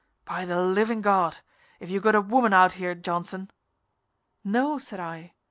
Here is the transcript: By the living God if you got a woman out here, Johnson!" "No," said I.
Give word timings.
By 0.25 0.45
the 0.45 0.59
living 0.59 1.01
God 1.01 1.37
if 1.79 1.91
you 1.91 1.99
got 1.99 2.15
a 2.15 2.21
woman 2.21 2.53
out 2.53 2.73
here, 2.73 2.95
Johnson!" 2.95 3.51
"No," 4.43 4.79
said 4.79 4.99
I. 4.99 5.33